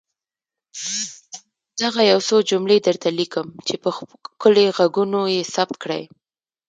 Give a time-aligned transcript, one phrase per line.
[1.81, 6.03] دغه يو څو جملې درته ليکم چي په ښکلي ږغونو يې ثبت کړئ.